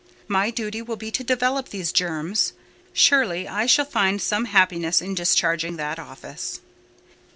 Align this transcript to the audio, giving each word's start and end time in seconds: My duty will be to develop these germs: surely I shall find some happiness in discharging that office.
My 0.27 0.49
duty 0.49 0.81
will 0.81 0.95
be 0.95 1.11
to 1.11 1.23
develop 1.23 1.69
these 1.69 1.91
germs: 1.91 2.53
surely 2.91 3.47
I 3.47 3.67
shall 3.67 3.85
find 3.85 4.19
some 4.19 4.45
happiness 4.45 4.99
in 4.99 5.13
discharging 5.13 5.77
that 5.77 5.99
office. 5.99 6.59